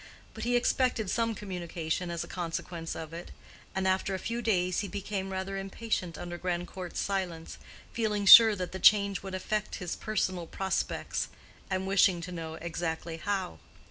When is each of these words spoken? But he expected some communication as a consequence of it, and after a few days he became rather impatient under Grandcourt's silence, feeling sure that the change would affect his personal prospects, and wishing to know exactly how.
But 0.33 0.45
he 0.45 0.55
expected 0.55 1.11
some 1.11 1.35
communication 1.35 2.09
as 2.09 2.23
a 2.23 2.27
consequence 2.27 2.95
of 2.95 3.13
it, 3.13 3.29
and 3.75 3.87
after 3.87 4.15
a 4.15 4.17
few 4.17 4.41
days 4.41 4.79
he 4.79 4.87
became 4.87 5.29
rather 5.31 5.57
impatient 5.57 6.17
under 6.17 6.39
Grandcourt's 6.39 6.99
silence, 6.99 7.59
feeling 7.93 8.25
sure 8.25 8.55
that 8.55 8.71
the 8.71 8.79
change 8.79 9.21
would 9.21 9.35
affect 9.35 9.75
his 9.75 9.95
personal 9.95 10.47
prospects, 10.47 11.27
and 11.69 11.85
wishing 11.85 12.19
to 12.21 12.31
know 12.31 12.55
exactly 12.55 13.17
how. 13.17 13.59